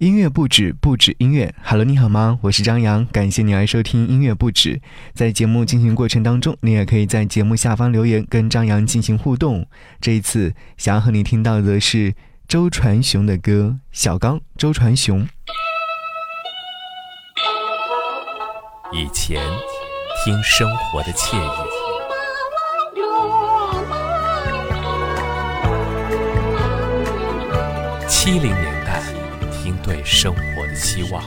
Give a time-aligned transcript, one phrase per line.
[0.00, 1.54] 音乐不止，不止音乐。
[1.62, 2.38] Hello，你好吗？
[2.40, 4.80] 我是张扬，感谢你来收听音乐不止。
[5.12, 9.66] 在节目进行过程当中，你也可以在节目下方留言，跟张扬进行互动。
[10.00, 12.14] 这一次，想要和你听到的是
[12.48, 14.38] 周传雄的歌，《小刚》。
[14.56, 15.28] 周传雄。
[18.92, 19.42] 以前，
[20.24, 21.40] 听生活的惬意；
[28.08, 28.69] 七零年，
[29.90, 31.20] 对生活的期望；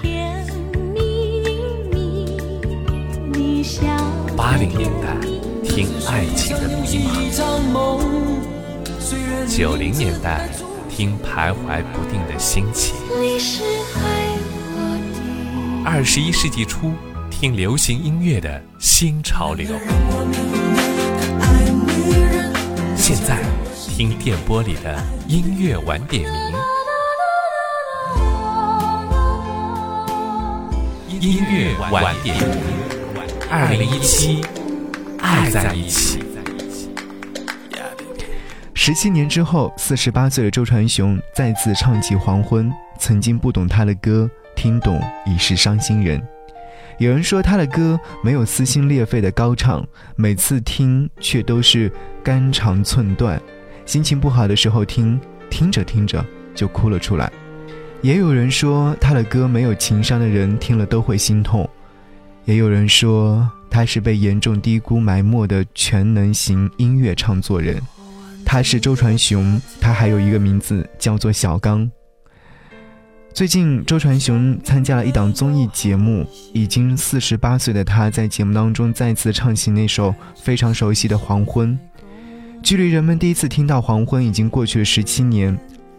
[4.38, 5.18] 八零年代，
[5.66, 6.98] 听爱情的迷
[7.74, 8.00] 茫；
[9.50, 10.48] 九零年代，
[10.90, 12.96] 听徘徊不定的心情；
[15.84, 16.94] 二十一世纪初。
[17.30, 19.68] 听流行音乐的新潮流，
[22.96, 23.38] 现在
[23.76, 26.54] 听电波里的音乐晚点名，
[31.24, 32.48] 音乐晚点名，
[33.50, 34.42] 二零一七，
[35.20, 36.22] 爱在一起。
[38.74, 46.22] 十七年之后，四十八岁的周传雄再次唱起《黄昏》，曾经不懂他的歌，听懂已是伤心人。
[46.98, 49.82] 有人说他的歌没有撕心裂肺的高唱，
[50.18, 51.90] 每次听却都是
[52.22, 53.42] 肝肠寸断。
[53.86, 55.18] 心情不好的时候听，
[55.50, 56.22] 听着听着
[56.54, 57.32] 就哭了出来。
[58.04, 61.68] 也有人说他的歌没有情商的人听了都会心痛。
[62.44, 67.82] 也有人说他是被严重低估埋没的全能型音乐唱作人。
[68.44, 71.90] 他是周传雄，他还有一个名字叫做小刚。
[73.34, 81.72] 最近，周传雄参加了一档综艺节目，已经四十八岁的他在节目当中再次唱起那首非常熟悉的《黄昏》。
[82.62, 85.58] 距离人们第一次听到《黄昏》已经过去了十七年。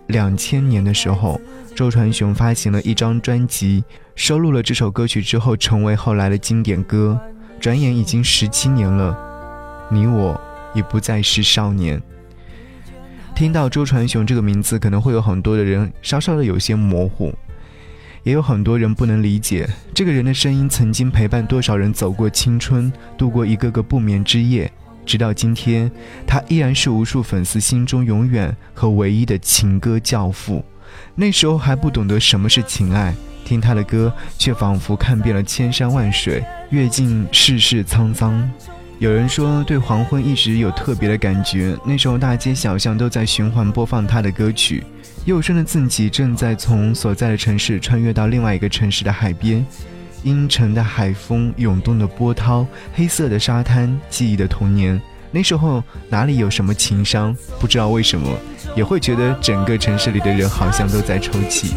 [0.09, 1.41] 两千年的时候，
[1.75, 3.83] 周传雄发行了一张专辑，
[4.15, 7.19] 收录了这首歌曲之后，成为后来的经典歌。
[7.59, 9.17] 转眼已经十七年了，
[9.91, 10.39] 你我
[10.75, 12.01] 已不再是少年。
[13.35, 17.33] 听到周传雄这个名字，可能会有很多的人稍稍的有些模糊，
[18.23, 24.71] 也有很多人不能理解这个人的声音曾经陪伴多少人走过青春，度过一个个不眠之夜，
[25.05, 25.91] 直到今天，
[26.27, 30.65] 他依然是无数粉丝心中永远和唯一的情歌教父。
[31.15, 38.51] 那时候还不懂得什么是情爱，听他的歌却仿佛看遍了千山万水，阅尽世事沧桑。
[39.01, 44.85] 有人说对黄昏一直有特别的感觉，那时候大街小巷都在循环播放他的歌曲。
[45.25, 49.65] 幼生的自己正在从所在的城市穿越到另外一个城市的海边，
[50.25, 55.01] 阴沉的海风，涌动的波涛，黑色的沙滩，记忆的童年。
[55.31, 57.37] 那时候哪里有什么情商？
[57.61, 58.29] 不知道为什么，
[58.75, 61.75] 也会觉得整个城市里的人好像都在抽泣。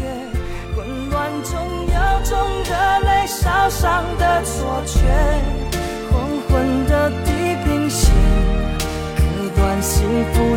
[9.38, 10.56] 割断幸福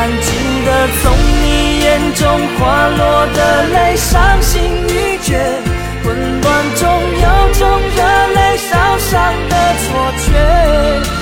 [0.00, 1.12] 安静的从
[1.42, 2.24] 你眼中
[2.56, 5.38] 滑落的泪，伤心欲绝，
[6.02, 6.88] 混乱中
[7.20, 8.00] 有种热
[8.34, 11.19] 泪烧伤的错觉。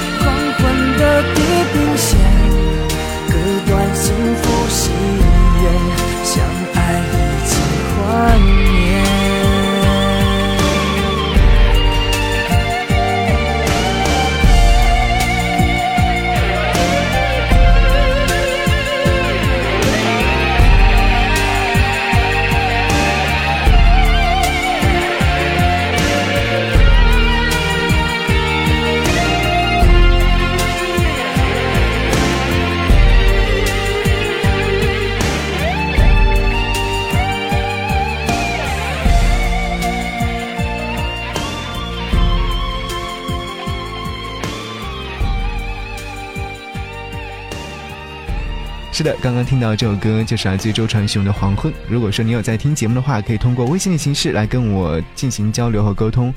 [48.99, 51.73] 是的，刚刚听到这首歌就是来自于周传雄的《黄昏》。
[51.89, 56.35] 如果说你有在听节目的话，可以通过微信的形式来跟我进行交流和沟通，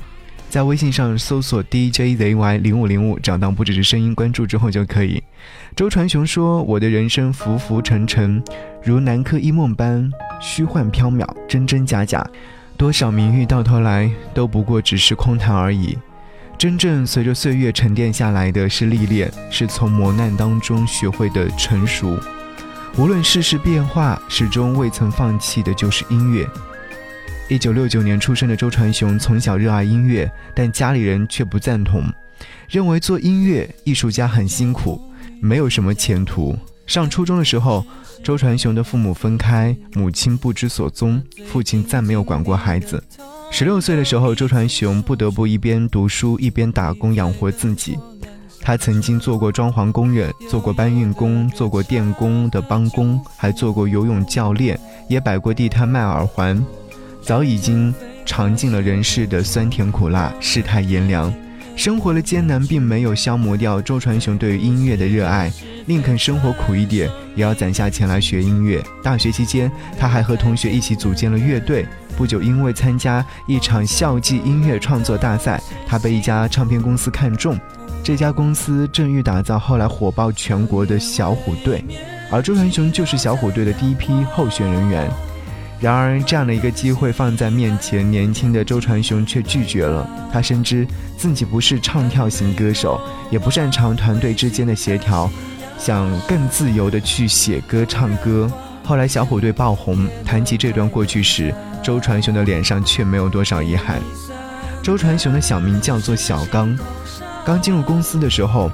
[0.48, 5.20] 在微信上搜索 DJZY 零五零五，找到不只是声音，关注之后就可以。
[5.74, 8.40] 周传雄说：“我的人生浮浮沉沉，
[8.84, 10.08] 如南柯一梦般
[10.40, 12.24] 虚幻缥缈，真真假假，
[12.76, 15.98] 多少名誉到头来都不过只是空谈而已。
[16.56, 22.16] 真正随着岁月沉淀下来的是历练，是从磨难当中学会的成熟。”
[22.98, 26.46] 无论世事变化，始终未曾放弃的就是音乐。
[27.48, 32.04] 一九六九年出生的周传雄从小热爱音乐，但家里人却不赞同，
[32.68, 35.00] 认为做音乐艺术家很辛苦，
[35.40, 36.54] 没有什么前途。
[36.86, 37.82] 上初中的时候，
[38.22, 43.02] 周传雄的父母分开，母亲不知所踪，父亲再没有管过孩子。
[43.50, 47.98] 十六岁的时候，周传雄不得不一边读书一边打工养活自己。
[48.62, 54.78] 他曾经做过装潢工人，做过搬运工，做过电工的帮工，还做过游泳教练，
[55.08, 56.64] 也摆过地摊卖耳环，
[57.20, 57.92] 早已经
[58.24, 61.34] 尝尽了人世的酸甜苦辣、世态炎凉。
[61.74, 65.50] 生活的艰难并没有消磨掉周传雄对于音乐的热爱，
[65.86, 68.80] 宁肯生活苦一点，也要攒下钱来学音乐。
[69.02, 71.84] 大学期间，他还和同学一起组建了乐队。
[72.14, 77.58] 不久，因为参加一场校际音乐创作大赛，他被一家唱片公司看中。
[78.04, 81.84] 这家公司正欲打造后来火爆全国的小虎队，
[82.32, 85.08] 而周传雄就是小虎队的第一批候选人员。
[85.78, 90.08] 然而，这样的一个机会放在面前，年轻的周传雄却拒绝了。
[90.32, 93.00] 他深知自己不是唱跳型歌手，
[93.30, 95.30] 也不擅长团队之间的协调，
[95.78, 98.50] 想更自由地去写歌、唱歌。
[98.84, 101.54] 后来，小虎队爆红，谈及这段过去时，
[101.84, 104.00] 周传雄的脸上却没有多少遗憾。
[104.82, 106.76] 周传雄的小名叫做小刚。
[107.44, 108.70] 刚进入公司的时候，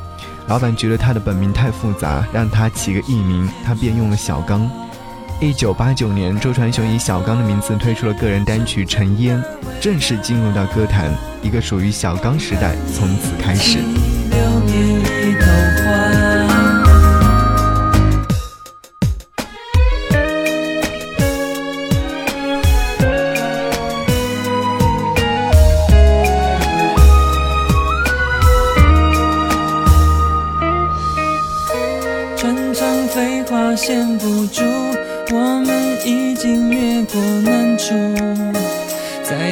[0.47, 4.71] 老板觉得他的本名太复杂，让他起个艺名，他便用了小刚。
[5.41, 9.43] 一九八九年，周传雄以小刚的名字推出了个人单曲《尘烟》，
[9.81, 11.11] 正式进入到歌坛，
[11.43, 13.79] 一个属于小刚时代从此开始。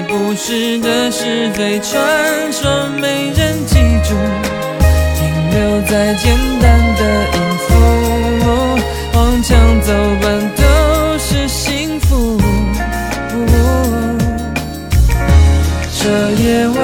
[0.08, 4.14] 故事的是非传说，没人记住，
[5.16, 7.00] 停留在简单的
[7.34, 7.64] 音符，
[9.14, 10.24] 往墙走板
[10.56, 10.62] 都
[11.18, 12.38] 是幸福。
[15.98, 16.04] 这
[16.40, 16.76] 夜晚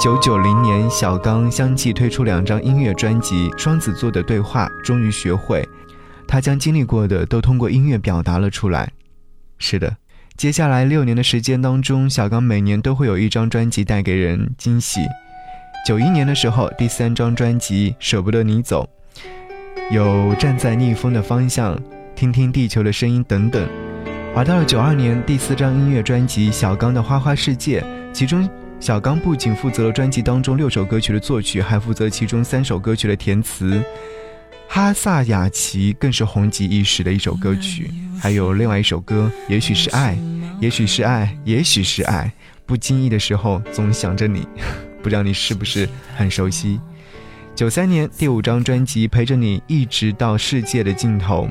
[0.00, 5.62] 九九零年，小刚相继推出两张音乐专辑，双子座的对话终于学会，
[6.26, 8.90] 他将经历过的都通过音乐表达了出来。
[9.58, 9.98] 是的，
[10.38, 15.00] 接下来六年的时间当中，小刚每年都会有一张专辑带给人惊喜。
[15.86, 18.88] 九一年的时候，第三张专辑《舍不得你走》，
[19.94, 21.78] 有站在逆风的方向，
[22.16, 23.68] 听听地球的声音等等。
[24.34, 27.82] 而到了九二年，第四张音乐专辑《小刚的花花世界》，
[28.14, 28.48] 其中。
[28.80, 33.84] 小刚不仅负责了专辑当中六首歌曲的作曲，还负责其中三首歌曲的填词。
[34.66, 37.90] 哈萨雅琪更是红极一时的一首歌曲。
[38.18, 40.16] 还有另外一首歌，也许是爱，
[40.60, 42.32] 也许是爱，也许是爱。
[42.64, 44.48] 不经意的时候，总想着你，
[45.02, 46.80] 不知道你是不是很熟悉？
[47.54, 51.46] 九三年第五张专辑《陪着你一直到世界的尽头》，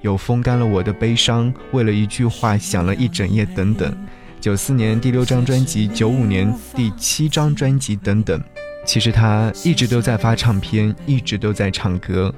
[0.00, 3.96] 有风干了我的悲伤，为了一句话想了一整夜，等等。
[4.42, 8.42] 九四年第六张专辑，九五年第七张专辑等等，
[8.84, 12.34] 其实他一直都在发唱片，一直都在唱歌。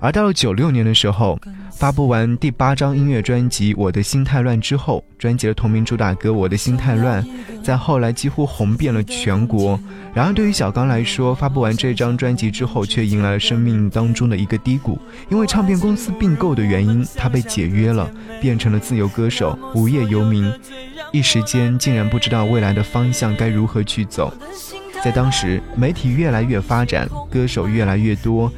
[0.00, 1.38] 而到了九六年的时候，
[1.70, 7.22] 发布完第八张音乐专辑《我的心太乱》之后，专辑的同名主打歌《我的心太乱》
[7.62, 9.78] 在后来几乎红遍了全国。
[10.12, 14.98] 然而，对于小刚来说，发布完这张专辑之后，却迎来了生命当中的一个低谷，
[15.30, 20.52] 因为唱片公司并购的原因，他被解约了，变成了自由歌手，无业游民。
[21.12, 24.32] 一时间竟然不知道未来的方向该如何去走。
[25.02, 28.50] 在当时，媒体越来越发展，歌手越来越多，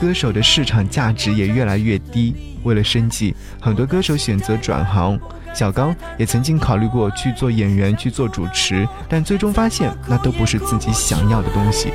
[0.00, 2.34] 歌手的市场价值也越来越低。
[2.62, 5.18] 为了生计，很多歌手选择转行。
[5.54, 11.92] 小刚也曾经考虑过去做演员、去做主持，但最终发现那都不是自己想要的东西。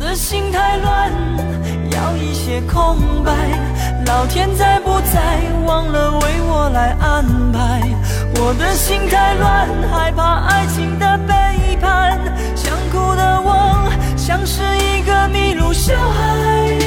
[0.00, 1.10] 我的心太乱，
[1.90, 3.32] 要一些空白。
[4.06, 7.82] 老天在不在，忘了为我来安排。
[8.36, 12.16] 我的心太乱，害怕爱情的背叛。
[12.54, 16.78] 想哭的我，像是一个迷路小孩，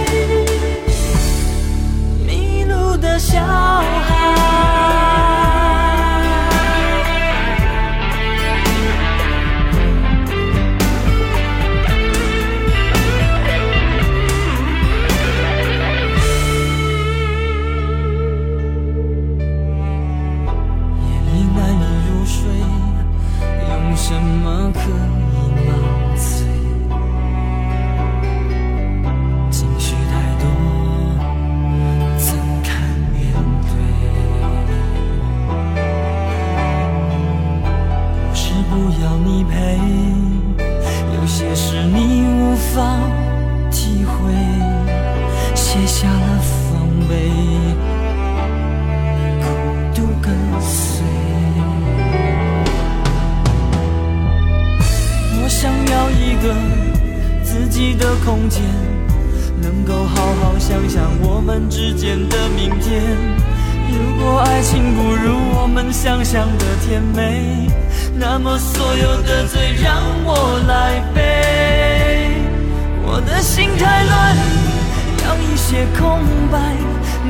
[2.25, 5.00] 迷路的小孩。
[66.91, 67.69] 甜美，
[68.19, 72.35] 那么所有的罪让我来背。
[73.05, 74.35] 我的心太乱，
[75.23, 76.19] 要一些空
[76.51, 76.59] 白。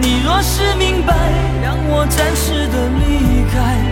[0.02, 1.14] 你若是明白，
[1.64, 3.91] 让我暂时的离开。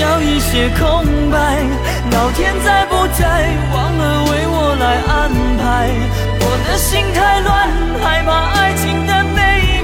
[0.00, 1.38] 要一些空白，
[2.12, 3.48] 老天在不在？
[3.74, 5.90] 忘了为我来安排。
[6.40, 7.68] 我的心太乱，
[8.00, 9.38] 害怕爱情的背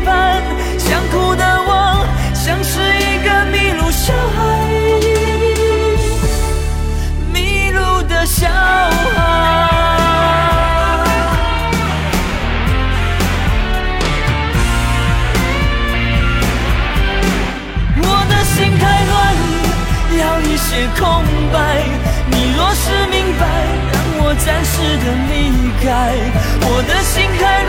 [0.05, 0.41] 叛。
[0.79, 4.39] 想哭的我，像是一个迷路小孩，
[7.33, 9.74] 迷路的小孩。
[20.77, 21.85] 也空白
[22.27, 23.47] 你若是明白
[23.93, 25.33] 让我暂时的离
[25.85, 25.87] 开。
[26.67, 27.64] 我的心还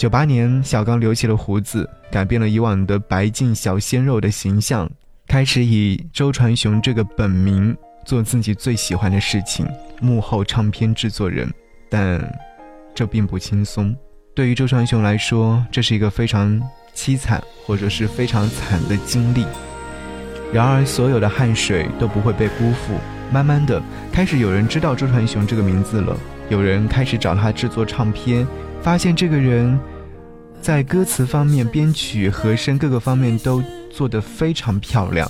[0.00, 4.90] 九八年，小刚留起了胡子，改变了以往的白净小鲜肉的形象，
[5.26, 7.76] 开始以周传雄这个本名
[8.06, 9.68] 做自己最喜欢的事情——
[10.00, 11.52] 幕后唱片制作人。
[11.90, 12.18] 但
[12.94, 13.94] 这并不轻松，
[14.34, 16.58] 对于周传雄来说，这是一个非常
[16.94, 19.44] 凄惨或者是非常惨的经历。
[20.50, 22.94] 然而，所有的汗水都不会被辜负。
[23.30, 26.16] 慢慢的，开始有人知道周传雄这个名字了，
[26.48, 28.46] 有人开始找他制作唱片，
[28.82, 29.78] 发现这个人。
[30.62, 35.26] 在歌词方面、编曲、和声各个方面都做得非常漂亮。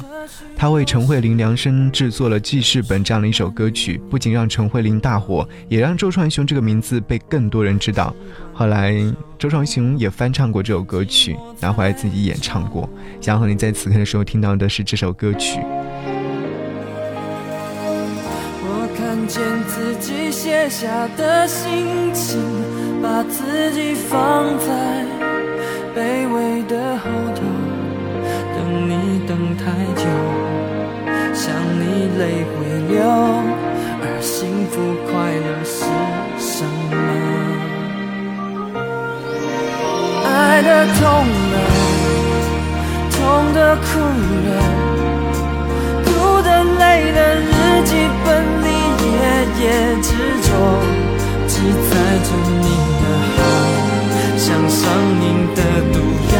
[0.57, 8.13] 他为陈慧琳量身制作了《记事本》这样的一首歌曲，不仅让陈慧琳大火，也让周传雄这个名字被更多人知道。
[8.52, 8.93] 后来，
[9.39, 12.91] 周传雄也翻唱过这首歌曲，拿回来自己演唱过。
[13.21, 15.60] 想和你在此刻的时候听到的是这首歌曲。
[19.30, 22.40] 见自己写下的心情，
[23.00, 24.66] 把自己放在。
[25.95, 27.04] 卑微的后
[27.36, 27.40] 头，
[28.56, 29.62] 等你等太
[29.95, 30.02] 久，
[31.32, 32.58] 想你泪会
[32.93, 32.99] 流，
[34.02, 34.75] 而幸福
[35.06, 35.78] 快乐是
[36.36, 36.99] 什么？
[40.26, 41.00] 爱的痛
[41.52, 41.54] 了，
[43.12, 43.19] 痛
[43.54, 43.88] 的哭
[44.49, 44.50] 了，
[46.04, 46.08] 哭
[46.43, 46.49] 的
[46.80, 47.49] 累了，日
[47.84, 47.90] 记
[48.25, 48.28] 本
[49.58, 49.67] 夜夜
[50.02, 50.08] 执
[50.43, 50.49] 着，
[51.47, 51.52] 记
[51.89, 51.91] 载
[52.25, 52.28] 着
[52.60, 52.69] 你
[53.00, 53.02] 的
[53.36, 53.39] 好。
[54.36, 54.80] 像上
[55.21, 55.58] 瘾的
[55.93, 55.97] 毒
[56.34, 56.39] 药，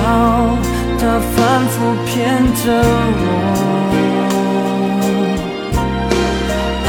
[0.99, 1.03] 它
[1.35, 1.75] 反复
[2.07, 2.11] 骗
[2.55, 2.64] 着
[3.20, 3.23] 我。
[6.87, 6.88] 爱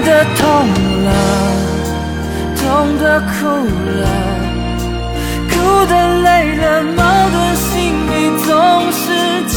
[0.00, 0.42] 的痛
[1.04, 1.08] 了，
[2.56, 2.62] 痛
[2.98, 3.32] 的哭
[4.00, 4.04] 了，
[5.50, 5.52] 哭
[5.86, 6.62] 的累了，
[6.94, 6.98] 矛
[7.30, 7.72] 盾心
[8.10, 8.12] 里
[8.44, 8.46] 总
[8.92, 9.02] 是
[9.48, 9.54] 强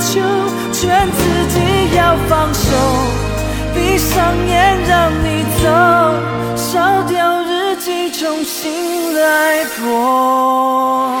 [0.00, 0.10] 求，
[0.72, 1.18] 劝自
[1.50, 1.54] 己
[1.96, 2.64] 要放手，
[3.76, 5.68] 闭上眼让你走，
[6.56, 11.15] 烧掉日记，重新来过。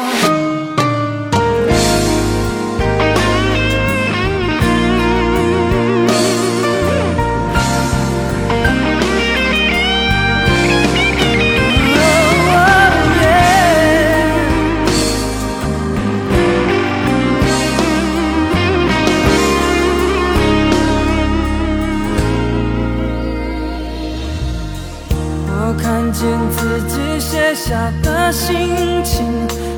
[26.18, 29.26] 见自己写下的心情，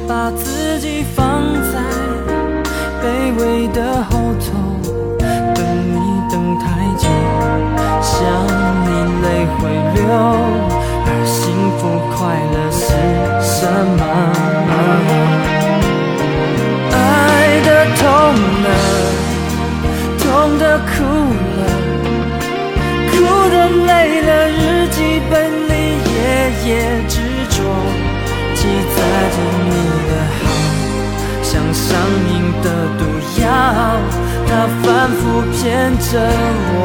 [0.07, 1.81] 把自己放在
[3.03, 4.47] 卑微的后头，
[5.19, 5.99] 等你
[6.31, 6.65] 等太
[6.97, 7.09] 久，
[8.01, 8.15] 想
[8.85, 8.89] 你
[9.21, 9.27] 泪
[9.59, 10.07] 会流，
[11.07, 11.37] 而幸
[11.77, 11.83] 福
[12.15, 12.17] 快
[26.69, 26.75] 夜
[27.09, 27.59] 夜。
[28.55, 28.97] 记载
[29.31, 29.73] 着你
[30.09, 30.45] 的好，
[31.43, 31.87] 像上
[32.29, 32.67] 瘾的
[32.99, 33.01] 毒
[33.41, 33.47] 药，
[34.47, 34.51] 它
[34.83, 35.21] 反复
[35.53, 35.59] 骗
[35.99, 36.11] 着
[36.75, 36.77] 我。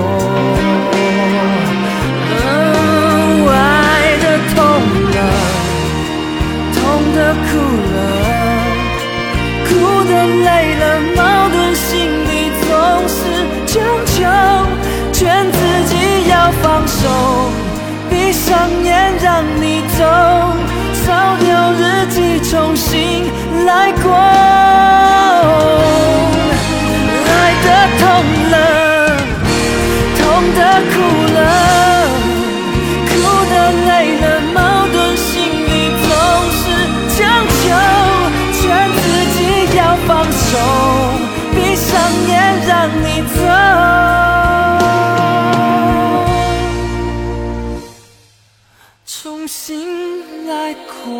[49.33, 50.45] 重新。
[50.45, 51.11] 来过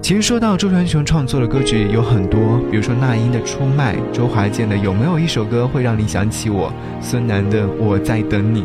[0.00, 6.70] 其实说到周传雄创作的歌曲有很多，比如说那英的《出卖》，周华健的《有没有一首歌会让你想起我》，
[7.02, 8.62] 孙楠的《我在等你》。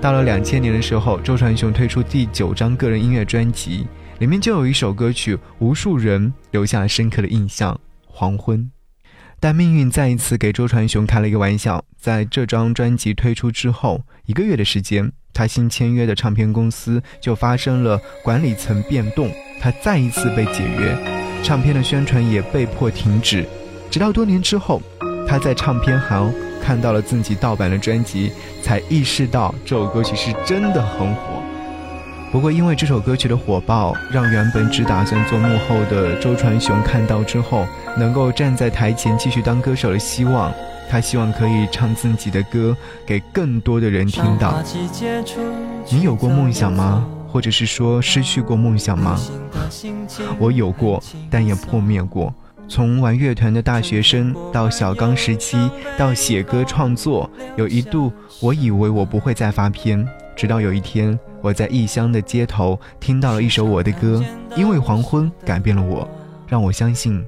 [0.00, 3.86] 到了两千年的时候，周传雄推出第九张个人音乐专辑，
[4.20, 7.74] 里面就有一首歌曲，无数人留下了深刻的印象，
[8.06, 8.58] 《黄昏》。
[9.42, 20.94] 但命运再一次给周传雄开了一个玩笑，在这张专辑推出之后一个月的时间，他新签约的唱片公司就发生了管理层变动，他再一次被解约，
[21.42, 23.46] 唱片的宣传也被迫停止。
[23.90, 24.82] 直到多年之后，
[25.26, 26.30] 他在唱片行
[26.62, 28.30] 看到了自己盗版的专辑，
[28.62, 31.39] 才意识到这首歌曲是真的很火。
[32.32, 37.66] 不过，因为这首歌曲的火爆，让原本只打算做幕后的周传雄看到之后，
[37.98, 40.52] 能够站在台前继续当歌手的希望。
[40.88, 44.62] 他希望可以唱自己的歌给更多的人听到。
[45.88, 47.04] 你有过梦想吗？
[47.28, 49.18] 或者是说失去过梦想吗？
[50.38, 52.32] 我有过，但也破灭过。
[52.68, 55.58] 从玩乐团的大学生到小刚时期，
[55.98, 60.06] 到写歌创作，有一度我以为我不会再发片，
[60.40, 61.18] 直到有一天。
[61.42, 64.24] 我在异乡的街头听到了一首我的歌，
[64.56, 66.08] 因为黄昏改变了我，
[66.48, 67.22] 让我相信，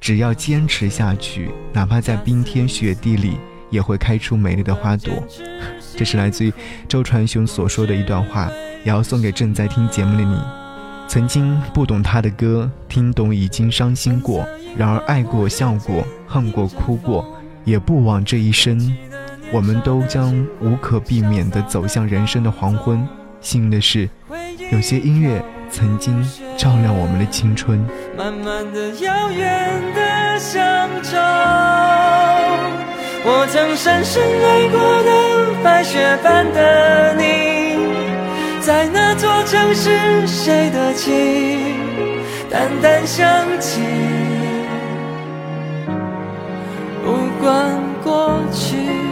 [0.00, 3.36] 只要坚持下去，哪怕在冰天雪地里，
[3.70, 5.12] 也会开出美丽的花朵。
[5.96, 6.52] 这是来自于
[6.88, 8.50] 周传雄所说的一段话，
[8.84, 10.36] 也要送给正在听节目的你。
[11.06, 14.44] 曾经不懂他的歌，听懂已经伤心过，
[14.76, 17.24] 然而爱过、笑过、恨过、哭过，
[17.64, 18.92] 也不枉这一生。
[19.52, 23.06] 我们都将无可避免地走向人生的黄昏。
[23.40, 24.08] 幸运的是，
[24.70, 26.22] 有些音乐曾经
[26.56, 27.84] 照亮我们的青春。
[28.16, 31.16] 慢慢的、遥远的乡愁，
[33.24, 35.10] 我曾深深爱过的
[35.64, 37.78] 白雪般的你，
[38.60, 41.74] 在那座城市，谁的情
[42.48, 43.26] 淡淡想
[43.58, 43.80] 起，
[47.02, 47.72] 不管
[48.04, 49.09] 过去。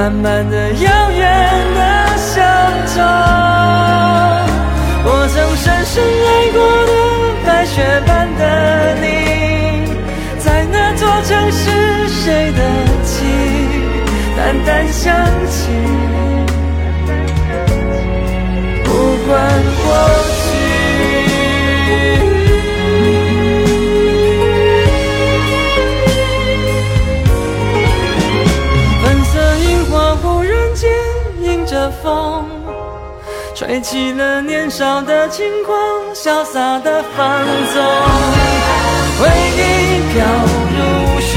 [0.00, 1.20] 慢慢的，遥远
[1.74, 1.80] 的。
[2.96, 3.04] 中，
[5.04, 6.92] 我曾深深爱过的
[7.46, 8.42] 白雪般的
[9.02, 9.04] 你，
[10.38, 11.60] 在那座城市，
[12.08, 12.60] 谁的
[13.04, 13.12] 情
[14.36, 15.14] 淡淡想
[15.50, 15.68] 起，
[18.84, 18.88] 不
[19.28, 19.30] 管
[19.84, 19.86] 过
[32.10, 32.44] 风。
[33.54, 35.76] 吹起了年少的轻狂，
[36.14, 37.84] 潇洒的放纵，
[39.18, 39.60] 回忆
[40.10, 40.24] 飘
[40.76, 40.78] 如
[41.20, 41.32] 雪，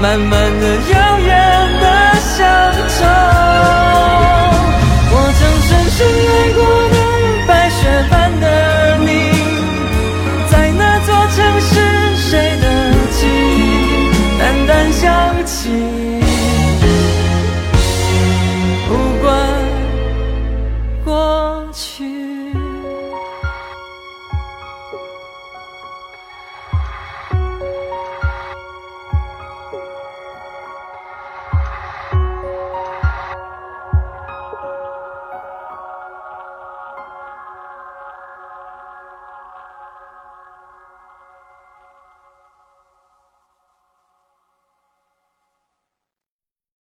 [0.00, 1.30] 慢慢的、遥远
[1.80, 1.84] 的
[2.20, 2.36] 乡
[2.96, 3.85] 愁。